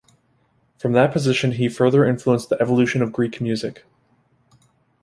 From 0.79 0.93
that 0.93 1.11
position 1.13 1.51
he 1.51 1.69
further 1.69 2.03
influenced 2.05 2.49
the 2.49 2.59
evolution 2.59 3.03
of 3.03 3.11
Greek 3.11 3.39
music. 3.39 3.83